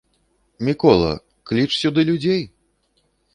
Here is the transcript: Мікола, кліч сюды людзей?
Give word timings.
Мікола, 0.69 1.11
кліч 1.51 1.67
сюды 1.83 2.01
людзей? 2.09 2.41